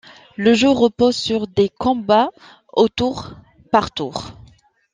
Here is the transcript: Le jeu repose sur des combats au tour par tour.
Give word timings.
Le 0.35 0.55
jeu 0.55 0.71
repose 0.71 1.15
sur 1.15 1.45
des 1.45 1.69
combats 1.69 2.31
au 2.73 2.87
tour 2.89 3.35
par 3.71 3.91
tour. 3.91 4.31